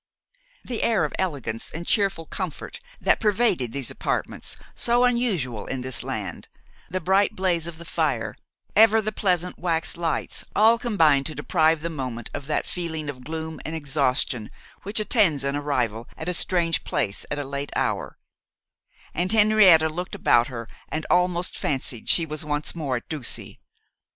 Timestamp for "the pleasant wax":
9.05-9.95